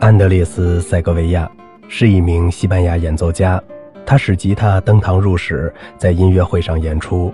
[0.00, 1.48] 安德烈斯·塞格维亚
[1.86, 3.62] 是一名西班牙演奏家，
[4.06, 7.30] 他使吉他登堂入室，在音乐会上演出。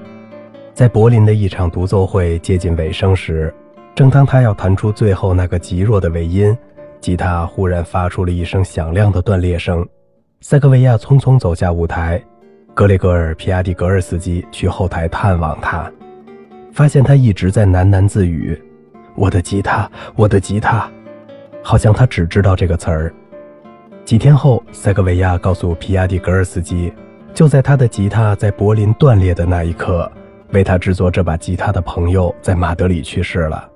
[0.75, 3.55] 在柏林的一场独奏会接近尾声时，
[3.95, 6.59] 正当他要弹出最后那个极弱的尾音，
[7.01, 9.87] 吉他忽然发出了一声响亮的断裂声。
[10.41, 12.21] 塞格维亚匆匆走下舞台，
[12.75, 15.89] 格雷戈尔·皮亚蒂格尔斯基去后台探望他，
[16.73, 18.61] 发现他一直在喃喃自语
[19.15, 20.91] ：“我的吉他，我的吉他。”
[21.67, 23.13] 好像他只知道这个词儿。
[24.05, 26.93] 几天后，塞格维亚告诉皮亚蒂格尔斯基，
[27.35, 30.09] 就在他的吉他在柏林断裂的那一刻，
[30.53, 33.69] 为他制作这把吉他的朋友在马德里去世了。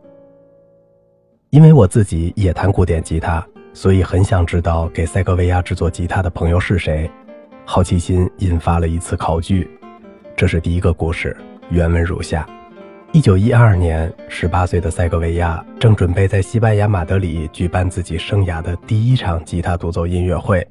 [1.50, 7.10] 因为我自己也弹古典吉他，所以很想知道给塞格维亚制作吉他的朋友是谁。
[7.64, 9.68] 好奇心引发了一次考据。
[10.36, 11.36] 这是第一个故事，
[11.70, 12.46] 原文如下。
[13.12, 20.64] 一九一二年，十八岁的塞戈维亚正准备在西班牙马德里举办自己生涯的第一场吉他独奏音乐会。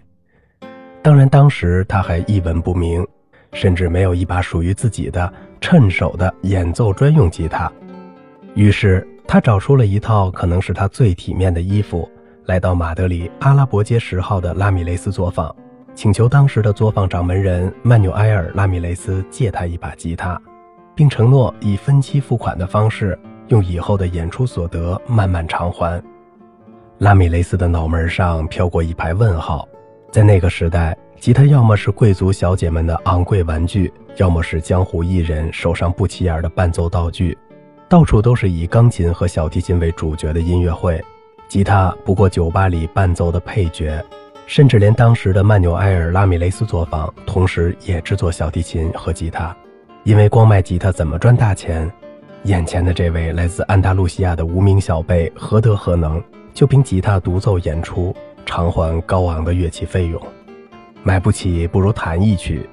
[1.01, 3.05] 当然，当时他还一文不名，
[3.51, 7.69] 甚至没有一把属于自己的趁手的演奏专用吉他。
[8.55, 12.09] 于是，他找出了一套可能是他最体面的衣服，
[12.45, 15.53] 来到马德里阿拉伯街十号的拉米雷斯作坊，
[15.93, 20.41] 请求当时的作坊掌门人曼纽埃尔·拉米雷斯借他一把吉他。
[20.99, 26.03] 并承诺以分期付款的方式，用以后的演出所得慢慢偿还。
[26.97, 29.65] 拉米雷斯的脑门上飘过一排问号。
[30.11, 37.37] 在那个时代，吉他要么是贵族小姐们的昂贵玩具，要么是江湖艺人手上不起眼的伴奏道具。
[37.87, 41.01] 到处都是以钢琴和小提琴为主角的音乐会，
[41.47, 44.03] 吉他不过酒吧里伴奏的配角。
[44.47, 49.55] 甚至连当时的曼纽埃尔·拉米雷斯作坊，同时也制作小提琴和吉他。
[50.09, 51.87] 因为光卖吉他怎么赚大钱？
[52.45, 56.19] 眼前的这位来自安达卢西亚的无名小辈何德何能，
[56.51, 58.11] 就凭吉他独奏演出
[58.43, 60.19] 偿还高昂的乐器费用？
[61.03, 62.67] 买不起不如弹一曲。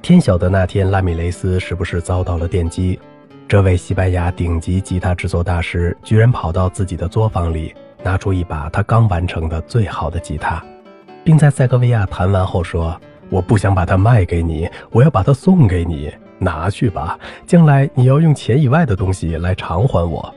[0.00, 3.00] 天晓得那天拉米雷斯是不是遭到了电击？
[3.48, 10.64] 这位西班牙顶级吉他制作大师居然跑到自己的作坊里，拿出一把他刚完成的最好的吉他，
[11.24, 12.96] 并在塞戈维亚弹完后说
[13.28, 16.08] ：“我不想把它卖给你，我要把它送给你。”
[16.40, 20.34] 拿去吧，将来你要用钱以外的东西来偿还我。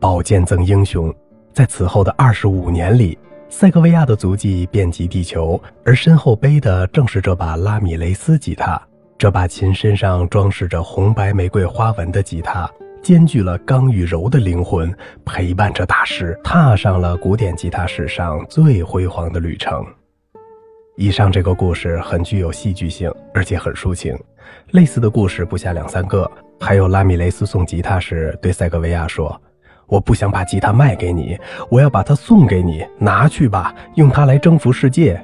[0.00, 1.14] 宝剑赠英雄，
[1.52, 8.80] 在此后的二十五年里，塞戈维亚的足迹遍及地球，而身后背的正是这把拉米雷斯吉他。
[9.18, 12.68] 这把琴身上装饰着红白玫瑰花纹的吉他，
[13.00, 14.92] 兼具了刚与柔的灵魂，
[15.24, 19.86] 陪伴着大师踏上了古典吉他史上最辉煌的旅程。
[20.96, 24.16] 以上这个故事很具有戏剧性，而且很抒情。
[24.72, 26.30] 类似的故事不下两三个。
[26.60, 29.40] 还有拉米雷斯送吉他时对塞格维亚说
[29.88, 31.36] ：“我不想把吉他卖给你，
[31.70, 35.20] 我要把它送给你，拿去吧，用它来征服世界。”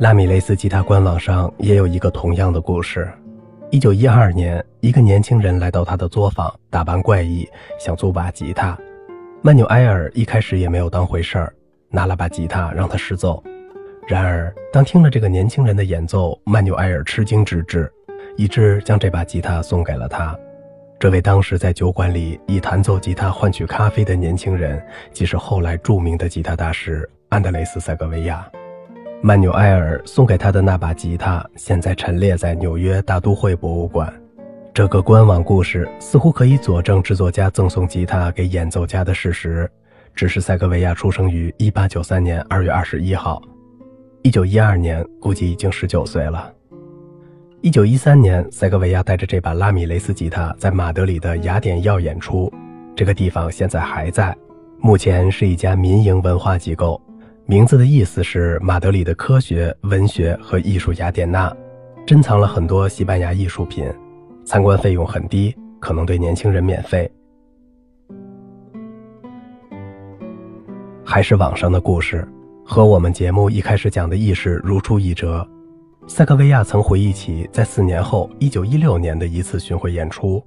[0.00, 3.08] 拉米雷斯吉他官网上也有一个同样的故事。
[3.70, 7.48] 一九一二年，一个年轻人来到他的作坊，打扮怪异，
[7.78, 8.76] 想租把吉他。
[9.40, 11.54] 曼纽埃尔一开始也没有当回事儿，
[11.90, 13.42] 拿了把吉他让他试奏。
[14.08, 17.92] 然而，当听了这个年轻人的演奏，曼纽埃尔吃惊之至，
[18.38, 20.34] 以致将这把吉他送给了他。
[20.98, 24.82] 这位当时在酒馆里以弹奏吉他换取咖啡的年轻人，
[25.12, 28.50] 即是后来著名的吉他大师安德雷斯·塞格维亚。
[29.20, 34.10] 曼纽埃尔送给他的那把吉他，现在陈列在纽约大都会博物馆。
[34.72, 39.70] 这个官网故事似乎可以佐证制作家赠送吉他给演奏家的事实。
[40.14, 43.42] 只是塞格维亚出生于1893年2月21号。
[44.28, 46.52] 一九一二年，估计已经十九岁了。
[47.62, 52.52] 一九一三年，塞戈维亚带着这把拉米雷斯吉他在马德里的雅典耀演出，
[52.94, 54.36] 这个地方现在还在，
[54.80, 57.00] 目前是一家民营文化机构，
[57.46, 61.50] 名字的意思是马德里的科学、文学和艺术雅典娜，
[62.06, 63.90] 珍藏了很多西班牙艺术品，
[64.44, 67.10] 参观费用很低，可能对年轻人免费。
[71.02, 72.28] 还是网上的故事。
[72.70, 75.44] 和我们节目一开始讲的意识如出一辙。
[76.06, 80.44] 塞戈维亚曾回忆起在四年后，一九一六年的一次巡回演出，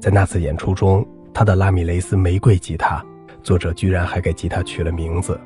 [0.00, 3.04] 在那次演出中，他的拉米雷斯玫瑰吉他，
[3.42, 5.38] 作者居然还给吉他取了名字。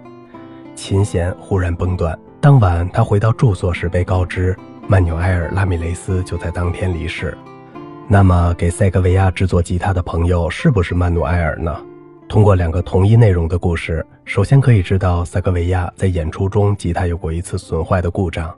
[0.74, 4.54] 琴弦忽然崩断，当晚他回到住所时被告知，
[4.86, 7.34] 曼纽埃尔·拉米雷斯就在当天离世。
[8.06, 11.74] 那么，给塞戈维亚制作吉他的朋友是不是曼努埃尔呢？
[12.32, 18.50] 通过两个同一内容的故事，首先可以知道塞格维亚在演出中吉他有过一次损坏的故障，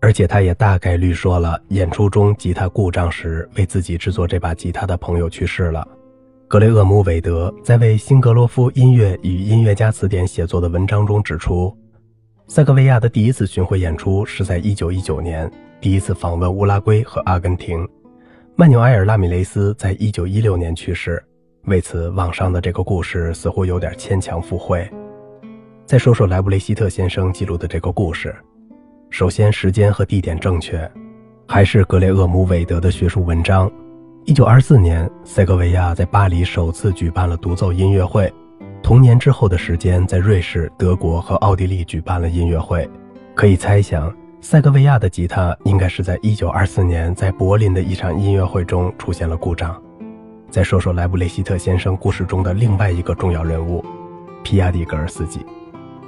[0.00, 5.86] 而且他也大概率说了演出中吉他故障时为自己制作这把吉他的朋友去世了。
[6.48, 11.72] 格雷厄姆·韦德在为辛格罗夫音乐与音乐家词典写作的文章中指出，
[12.48, 15.48] 塞格维亚的第一次巡回演出是在1919年，
[15.80, 17.88] 第一次访问乌拉圭和阿根廷。
[18.56, 21.22] 曼纽埃尔·拉米雷斯在1916年去世，
[21.64, 24.88] 为此网上的这个故事似乎有点牵强附会。
[25.84, 28.34] 再说说莱布雷希特先生记录的这个故事，
[29.10, 30.90] 首先时间和地点正确，
[31.46, 33.70] 还是格雷厄姆·韦德的学术文章。
[34.24, 38.32] 一九二四年，塞戈维亚在巴黎首次举办了独奏音乐会。
[38.82, 42.88] 同年之后的时间，在瑞士、德国和奥地利举办了音乐会。
[43.34, 49.82] 可以猜想，塞戈维亚的吉他应该是在一九二四年在柏林的一场音乐会中出现了故障。
[50.50, 53.84] 再说说莱布雷希特先生故事中的另外一个重要人物——
[54.42, 55.44] 皮亚蒂格尔斯基。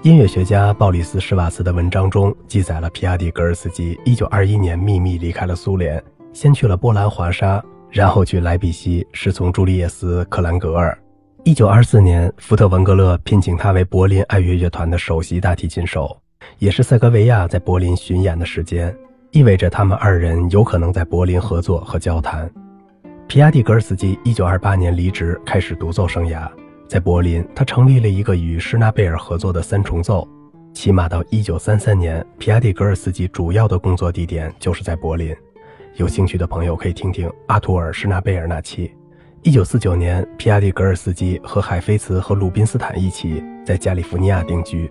[0.02, 6.02] 音乐学家鲍里斯·施瓦茨的文章中记载了皮亚蒂格尔斯基一九二一年秘密离开了苏联，
[6.32, 7.62] 先去了波兰华沙。
[7.90, 10.96] 然后去莱比锡，师从朱利叶斯·克兰格尔。
[11.44, 16.16] 一九二四年，福特文格勒聘请他为柏林爱乐乐团的首席大提琴手，
[16.58, 18.96] 也是塞戈维亚在柏林巡演的时间，
[19.32, 22.50] 意味着他们二人有可能在柏林合作和交谈。
[23.30, 26.50] 皮亚蒂格尔斯基一九二八年离职，开始独奏生涯。
[26.88, 30.26] 在柏林，他成立了一个与施纳贝尔合作的三重奏。
[30.74, 35.32] 起码到一九三三年，皮亚蒂格尔斯基主要的工作地点就是在柏林。
[35.94, 38.92] 有兴趣的朋友可以听听阿图尔施纳贝尔那期。
[39.42, 44.90] 一九四九年，皮亚蒂格尔斯基和海菲茨和鲁宾斯坦一起在加利福尼亚定居。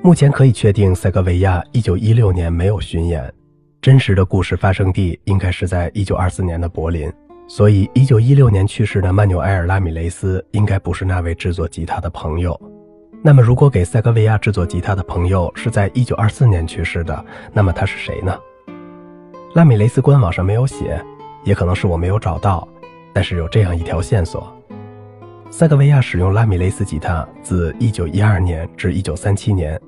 [0.00, 3.28] 目前可以确定，塞格维亚一九一六年没有巡演，
[3.80, 7.12] 真实的故事发生地应该是在一九二四年的柏林。
[7.46, 12.60] 所以，一九一六年去世的曼纽埃尔拉米雷斯应该不是那位制作吉他的朋友。
[13.22, 18.38] 那么，如果给塞戈维亚制作吉他的朋友是在一九二四年去世的，那么他是谁呢？
[19.54, 21.02] 拉米雷斯官网上没有写，
[21.42, 22.68] 也可能是我没有找到。
[23.14, 24.54] 但是有这样一条线索：
[25.50, 29.80] 塞戈维亚使用拉米雷斯吉他自一九一二年至一九三七年，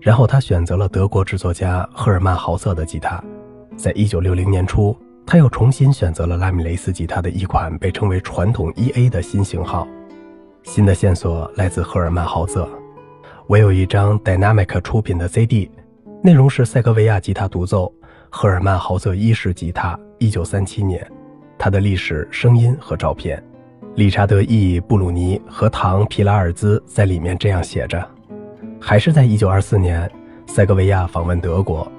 [0.00, 3.20] 然后他选择了德国制作家赫尔曼豪瑟的吉他。
[3.78, 4.94] 在一九六零年初，
[5.24, 9.86] 他又重新选择了拉米雷斯吉他的一款被称为传统一 A 的新型号。
[10.64, 12.68] 新的线索来自赫尔曼豪瑟。
[13.46, 15.70] 我有一张 Dynamic 出品的 CD，
[16.24, 17.92] 内容是塞戈维亚吉他独奏，
[18.30, 21.06] 赫尔曼豪瑟一世吉他，一九三七年，
[21.56, 23.40] 他的历史、声音和照片。
[23.94, 28.04] 理查德 ·E· 布鲁尼和唐·皮拉尔兹在里面这样写着：
[28.80, 30.10] 还是在一九二四年，
[30.48, 31.90] 塞戈维亚访问德国，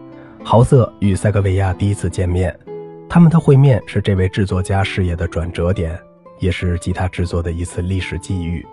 [0.52, 2.60] 豪瑟与塞格维亚第一次见面，
[3.08, 5.96] 他们的会面是这位制作家事业的转折点，
[6.40, 8.66] 也是吉他制作的一次历史际遇。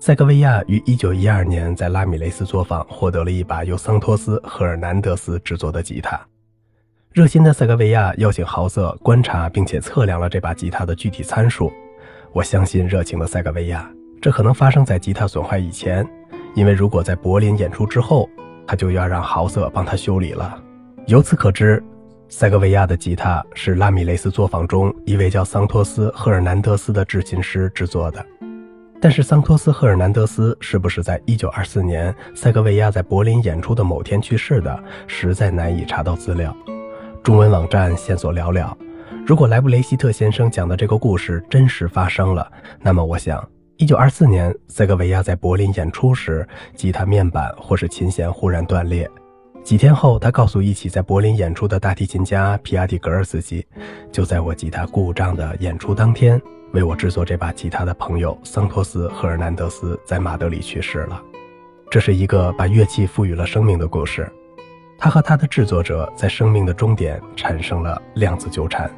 [0.00, 6.20] 塞格维亚于1912年在拉米雷斯作坊获得了一把由桑托斯·赫尔南德斯制作的吉他。
[7.12, 11.72] 热心的塞格维亚邀请豪瑟观察并且测量了这把吉他的具体参数。
[12.32, 13.88] 我相信热情的塞格维亚，
[14.20, 16.04] 这可能发生在吉他损坏以前，
[16.56, 18.28] 因为如果在柏林演出之后，
[18.66, 20.60] 他就要让豪瑟帮他修理了。
[21.06, 21.82] 由此可知，
[22.28, 28.24] 塞格维亚的吉他是拉米雷斯作坊中一位叫桑托斯·赫尔南德斯的制琴师制作的。
[29.00, 36.56] 但是桑托斯·赫尔南德斯是不是在1924年塞格维亚在柏林演出的某天去世的，实在难以查到资料。
[37.20, 38.72] 中文网站线索寥寥。
[39.26, 43.44] 如果莱布雷希特先生讲的这个故事真实发生了，那么我想
[43.78, 49.10] ，1924年塞格维亚在柏林演出时，吉他面板或是琴弦忽然断裂。
[49.64, 53.64] 几天后，他告诉一起在柏林演出的大提琴家皮亚蒂格尔斯基，
[54.10, 56.40] 就在我吉他故障的演出当天。
[56.72, 61.22] 为我制作这把吉他的朋友桑托斯·赫尔南德斯在马德里去世了。
[61.90, 64.30] 这是一个把乐器赋予了生命的故事。
[64.98, 68.90] 他和他的制作者在生命的终点产生了量子纠缠。